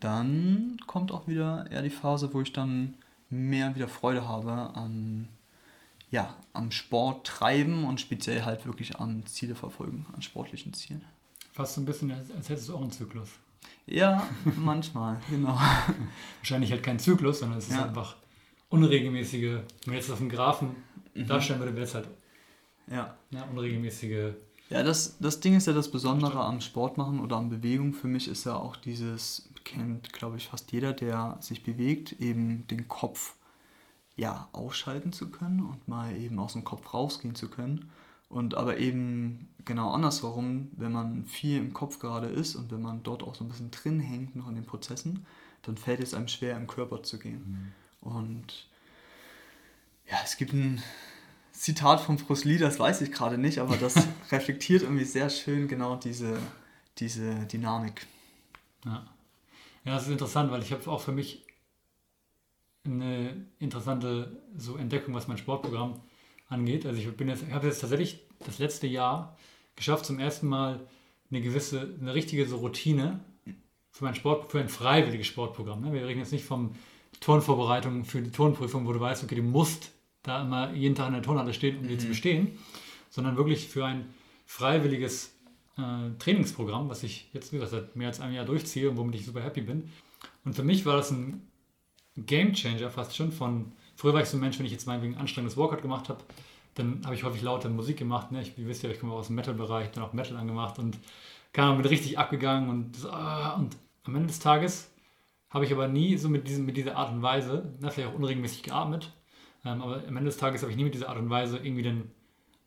[0.00, 2.92] dann kommt auch wieder eher die Phase, wo ich dann
[3.30, 5.28] mehr wieder Freude habe an
[6.10, 11.02] ja, am Sport treiben und speziell halt wirklich an Ziele verfolgen, an sportlichen Zielen.
[11.52, 13.30] Fast so ein bisschen, als als hättest du auch einen Zyklus.
[13.86, 15.58] Ja, manchmal, genau.
[16.40, 17.86] Wahrscheinlich halt kein Zyklus, sondern es ist Ja.
[17.86, 18.16] einfach
[18.68, 20.76] unregelmäßige, wenn man jetzt auf dem Graphen
[21.14, 21.26] Mhm.
[21.28, 22.08] darstellen würde, wäre es halt
[22.90, 23.16] Ja.
[23.30, 24.34] ja, unregelmäßige.
[24.70, 27.92] Ja, das, das Ding ist ja das Besondere am Sport machen oder an Bewegung.
[27.92, 32.66] Für mich ist ja auch dieses, kennt glaube ich fast jeder, der sich bewegt, eben
[32.68, 33.34] den Kopf
[34.16, 37.90] ja ausschalten zu können und mal eben aus dem Kopf rausgehen zu können.
[38.28, 43.02] Und aber eben genau andersherum, wenn man viel im Kopf gerade ist und wenn man
[43.02, 45.26] dort auch so ein bisschen drin hängt noch in den Prozessen,
[45.62, 47.72] dann fällt es einem schwer im Körper zu gehen.
[48.00, 48.66] Und
[50.10, 50.82] ja, es gibt ein
[51.54, 53.94] Zitat von Bruce Lee, das weiß ich gerade nicht, aber das
[54.30, 56.36] reflektiert irgendwie sehr schön genau diese,
[56.98, 58.06] diese Dynamik.
[58.84, 59.06] Ja.
[59.84, 61.46] ja, das ist interessant, weil ich habe auch für mich
[62.84, 66.00] eine interessante so Entdeckung, was mein Sportprogramm
[66.48, 66.84] angeht.
[66.84, 69.38] Also ich bin jetzt, ich habe jetzt tatsächlich das letzte Jahr
[69.76, 70.86] geschafft, zum ersten Mal
[71.30, 73.20] eine gewisse, eine richtige so Routine
[73.90, 75.80] für mein Sport, für ein freiwilliges Sportprogramm.
[75.80, 75.92] Ne?
[75.92, 76.74] Wir reden jetzt nicht vom
[77.20, 79.92] Turnvorbereitung für die Turnprüfung, wo du weißt, okay, du musst
[80.24, 82.58] da immer jeden Tag in der Turnhalle stehen, um die zu bestehen,
[83.10, 84.06] sondern wirklich für ein
[84.46, 85.34] freiwilliges
[85.78, 89.14] äh, Trainingsprogramm, was ich jetzt wie gesagt, seit mehr als einem Jahr durchziehe und womit
[89.14, 89.90] ich super happy bin.
[90.44, 91.46] Und für mich war das ein
[92.16, 95.14] Game Changer fast schon von, früher war ich so ein Mensch, wenn ich jetzt meinetwegen
[95.14, 96.24] ein anstrengendes Workout gemacht habe,
[96.74, 98.32] dann habe ich häufig laute Musik gemacht.
[98.32, 98.42] Ne?
[98.42, 100.98] Ich, wie wisst ihr, ich komme aus dem Metal-Bereich, dann auch Metal angemacht und
[101.52, 104.90] kam mit richtig abgegangen und, ah, und am Ende des Tages
[105.50, 108.18] habe ich aber nie so mit, diesem, mit dieser Art und Weise, na, vielleicht auch
[108.18, 109.12] unregelmäßig geatmet,
[109.64, 111.82] ähm, aber am Ende des Tages habe ich nie mit dieser Art und Weise irgendwie
[111.82, 112.10] dann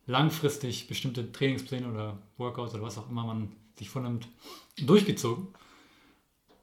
[0.06, 4.28] langfristig bestimmte Trainingspläne oder Workouts oder was auch immer man sich vornimmt,
[4.76, 5.48] durchgezogen.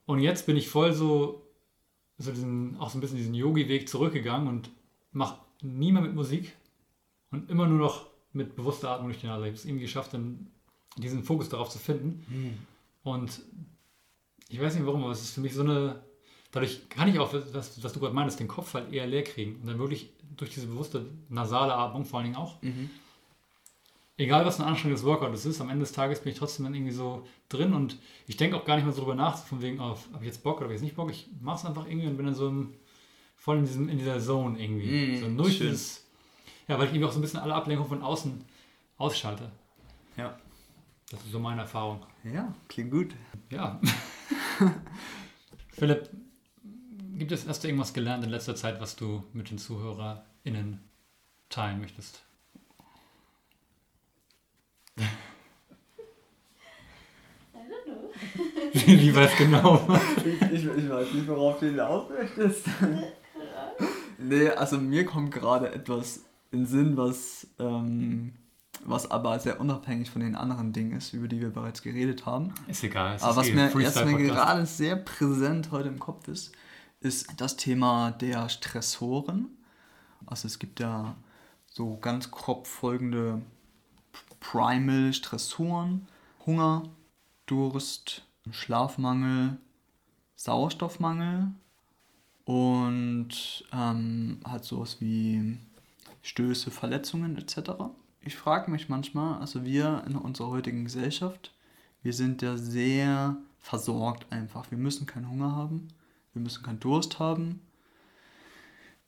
[0.05, 1.47] Und jetzt bin ich voll so,
[2.17, 4.69] so diesen, auch so ein bisschen diesen Yogi-Weg zurückgegangen und
[5.11, 6.53] mache nie mehr mit Musik
[7.31, 9.43] und immer nur noch mit bewusster Atmung durch die Nase.
[9.43, 10.47] Ich habe es irgendwie geschafft, dann
[10.97, 12.25] diesen Fokus darauf zu finden.
[13.03, 13.41] Und
[14.49, 16.03] ich weiß nicht warum, aber es ist für mich so eine.
[16.55, 19.57] Dadurch kann ich auch, was, was du gerade meinst, den Kopf halt eher leer kriegen.
[19.59, 22.61] Und dann wirklich durch diese bewusste nasale Atmung vor allen Dingen auch.
[24.15, 26.73] Egal was ein anstrengendes Workout es ist, am Ende des Tages bin ich trotzdem dann
[26.73, 29.81] irgendwie so drin und ich denke auch gar nicht mehr so drüber nach, von wegen,
[29.81, 31.11] oh, habe ich jetzt Bock oder habe ich jetzt nicht Bock.
[31.11, 32.73] Ich mache es einfach irgendwie und bin dann so im,
[33.35, 35.17] voll in, diesem, in dieser Zone irgendwie.
[35.17, 35.67] Mm, so durch schön.
[35.67, 36.05] dieses,
[36.69, 38.45] ja, weil ich irgendwie auch so ein bisschen alle Ablenkungen von außen
[38.95, 39.51] ausschalte.
[40.15, 40.39] Ja.
[41.11, 42.01] Das ist so meine Erfahrung.
[42.23, 43.13] Ja, klingt gut.
[43.49, 43.81] Ja.
[45.73, 46.09] Philipp,
[47.15, 50.79] gibt es, hast du irgendwas gelernt in letzter Zeit, was du mit den ZuhörerInnen
[51.49, 52.21] teilen möchtest?
[54.97, 55.03] I
[57.53, 58.11] don't know.
[58.73, 59.87] Wie weiß genau?
[60.17, 62.67] Ich, ich, ich weiß nicht, worauf du hinaus möchtest.
[64.17, 68.33] nee, also mir kommt gerade etwas in den Sinn, was, ähm,
[68.85, 72.53] was aber sehr unabhängig von den anderen Dingen ist, über die wir bereits geredet haben.
[72.67, 73.15] Ist egal.
[73.15, 76.53] es Aber ist was eh mir jetzt mir gerade sehr präsent heute im Kopf ist,
[76.99, 79.49] ist das Thema der Stressoren.
[80.25, 81.15] Also es gibt ja
[81.67, 83.41] so ganz grob folgende
[84.39, 86.07] Primal Stressoren.
[86.45, 86.83] Hunger,
[87.47, 89.57] Durst, Schlafmangel,
[90.35, 91.51] Sauerstoffmangel
[92.43, 95.57] und ähm, halt sowas wie
[96.21, 97.71] Stöße, Verletzungen etc.
[98.21, 101.51] Ich frage mich manchmal, also wir in unserer heutigen Gesellschaft,
[102.03, 104.69] wir sind ja sehr versorgt einfach.
[104.69, 105.87] Wir müssen keinen Hunger haben,
[106.35, 107.61] wir müssen keinen Durst haben,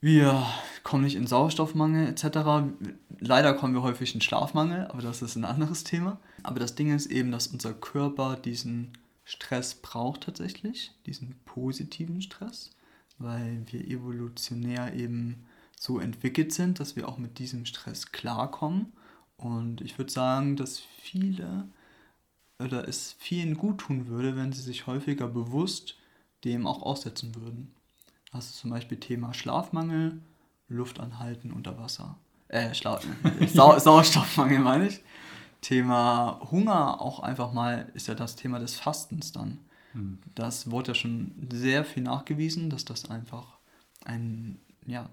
[0.00, 0.46] wir
[0.84, 2.70] kommen nicht in Sauerstoffmangel etc.
[3.18, 6.20] Leider kommen wir häufig in Schlafmangel, aber das ist ein anderes Thema.
[6.44, 8.92] Aber das Ding ist eben, dass unser Körper diesen
[9.24, 12.70] Stress braucht tatsächlich, diesen positiven Stress,
[13.18, 15.44] weil wir evolutionär eben
[15.78, 18.92] so entwickelt sind, dass wir auch mit diesem Stress klarkommen.
[19.36, 21.68] Und ich würde sagen, dass viele
[22.60, 25.96] oder es vielen gut tun würde, wenn sie sich häufiger bewusst
[26.44, 27.74] dem auch aussetzen würden.
[28.32, 30.20] Also zum Beispiel Thema Schlafmangel,
[30.68, 32.18] Luft anhalten unter Wasser.
[32.48, 33.00] Äh, Schla
[33.48, 35.00] Sau Sauerstoffmangel meine ich.
[35.60, 39.58] Thema Hunger auch einfach mal ist ja das Thema des Fastens dann.
[39.92, 40.18] Hm.
[40.34, 43.58] Das wurde ja schon sehr viel nachgewiesen, dass das einfach
[44.04, 45.08] einen ja,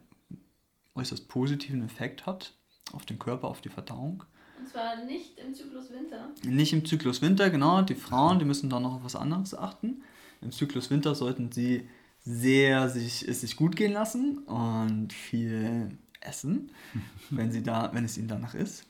[0.94, 2.54] äußerst positiven Effekt hat
[2.94, 4.24] auf den Körper, auf die Verdauung.
[4.60, 6.30] Und zwar nicht im Zyklus Winter.
[6.44, 7.82] Nicht im Zyklus Winter, genau.
[7.82, 10.04] Die Frauen, die müssen da noch auf was anderes achten.
[10.46, 11.90] Im Zyklus Winter sollten sie
[12.24, 16.72] sehr sich, es sich gut gehen lassen und viel essen,
[17.32, 18.86] wenn, sie da, wenn es ihnen danach ist.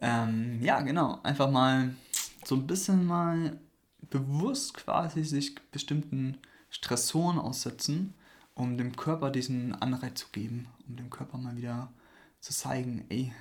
[0.00, 1.20] Ähm, ja, genau.
[1.22, 1.94] Einfach mal
[2.44, 3.58] so ein bisschen mal
[4.10, 6.38] bewusst quasi sich bestimmten
[6.70, 8.14] Stressoren aussetzen,
[8.54, 11.92] um dem Körper diesen Anreiz zu geben, um dem Körper mal wieder
[12.40, 13.32] zu zeigen, ey,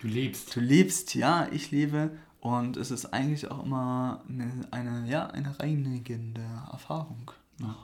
[0.00, 0.56] Du lebst.
[0.56, 2.16] du lebst, ja, ich lebe.
[2.42, 7.30] Und es ist eigentlich auch immer eine, eine ja, eine reinigende Erfahrung.
[7.60, 7.76] Ja.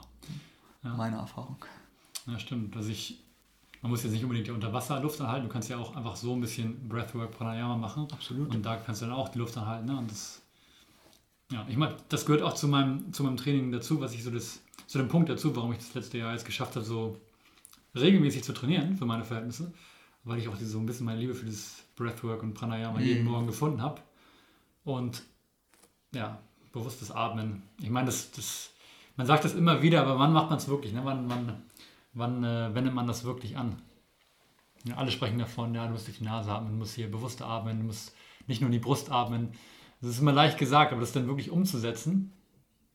[0.83, 0.95] Ja.
[0.95, 1.55] Meine Erfahrung.
[2.27, 2.75] Ja, stimmt.
[2.75, 3.21] Also ich,
[3.81, 6.41] man muss jetzt nicht unbedingt die Unterwasserluft anhalten, du kannst ja auch einfach so ein
[6.41, 8.05] bisschen Breathwork Pranayama machen.
[8.11, 8.53] Absolut.
[8.53, 9.85] Und da kannst du dann auch die Luft anhalten.
[9.85, 9.97] Ne?
[9.97, 10.41] Und das,
[11.53, 14.29] ja, ich meine, das gehört auch zu meinem, zu meinem Training dazu, was ich so
[14.29, 17.17] das, zu dem Punkt dazu, warum ich das letzte Jahr jetzt geschafft habe, so
[17.95, 19.71] regelmäßig zu trainieren für meine Verhältnisse,
[20.25, 23.31] weil ich auch so ein bisschen meine Liebe für das Breathwork und Pranayama jeden Mhm.
[23.31, 24.01] Morgen gefunden habe.
[24.89, 25.21] Und
[26.15, 26.39] ja,
[26.73, 27.61] bewusstes Atmen.
[27.79, 28.71] Ich meine, das, das,
[29.17, 30.93] man sagt das immer wieder, aber wann macht man es wirklich?
[30.93, 31.01] Ne?
[31.03, 31.61] Wann, wann,
[32.13, 33.79] wann äh, wendet man das wirklich an?
[34.85, 37.43] Ja, alle sprechen davon, ja, du musst durch die Nase atmen, du musst hier bewusst
[37.43, 38.15] atmen, du musst
[38.47, 39.51] nicht nur in die Brust atmen.
[40.01, 42.33] Das ist immer leicht gesagt, aber das dann wirklich umzusetzen,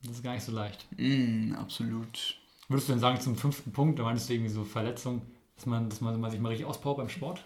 [0.02, 0.88] das ist gar nicht so leicht.
[0.96, 2.38] Mm, absolut.
[2.66, 5.22] Würdest du denn sagen, zum fünften Punkt, da meinst du irgendwie so Verletzung,
[5.54, 7.44] dass man, dass man, man sich mal richtig auspowert beim Sport?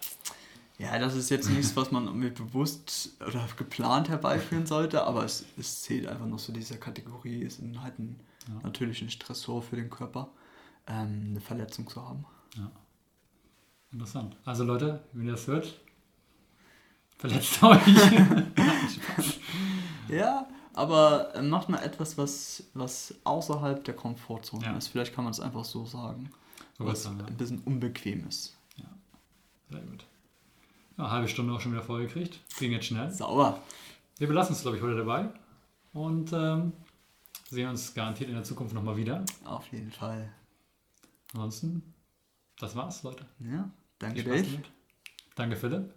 [0.79, 5.45] Ja, das ist jetzt nichts, was man mit bewusst oder geplant herbeiführen sollte, aber es,
[5.57, 8.61] es zählt einfach noch zu dieser Kategorie, ist halt ein, Ja.
[8.63, 10.29] natürlich ein Stressor für den Körper,
[10.87, 12.25] ähm, eine Verletzung zu haben.
[13.91, 14.37] Interessant.
[14.45, 15.79] Also Leute, wenn ihr das hört,
[17.17, 17.81] verletzt euch.
[20.07, 24.77] Ja, aber äh, macht mal etwas, was, was außerhalb der Komfortzone Ja.
[24.77, 24.87] ist.
[24.87, 26.29] Vielleicht kann man es einfach so sagen.
[26.77, 27.25] So was dann, ja.
[27.25, 28.55] ein bisschen unbequem ist.
[29.69, 30.05] Sehr gut.
[30.99, 32.41] Ja, halbe Stunde auch schon wieder voll gekriegt.
[32.59, 33.09] Ging jetzt schnell.
[33.09, 33.61] Sauer.
[34.17, 35.29] Wir belassen es, glaube ich, heute dabei.
[35.93, 36.73] Und ähm,
[37.49, 39.23] sehen uns garantiert in der Zukunft nochmal wieder.
[39.45, 40.29] Auf jeden Fall.
[41.33, 41.93] Ansonsten,
[42.59, 43.25] das war's, Leute.
[43.39, 44.43] Ja, danke Dave.
[44.43, 44.71] damit.
[45.35, 45.93] Danke Philipp.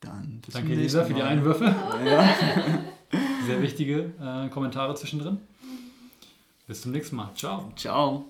[0.00, 1.22] Dann Danke Lisa für die.
[1.22, 1.64] Einwürfe.
[2.04, 2.34] Ja.
[3.46, 5.38] Sehr wichtige äh, Kommentare zwischendrin.
[6.66, 7.34] Bis zum nächsten Mal.
[7.34, 7.72] Ciao.
[7.76, 8.24] Ciao.